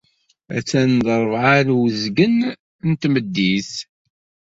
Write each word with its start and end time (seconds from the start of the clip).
Attan 0.57 0.91
d 1.05 1.07
rrabɛa 1.23 1.61
d 1.67 1.69
uzgen 1.85 2.37
n 2.89 2.91
tmeddit. 3.01 3.71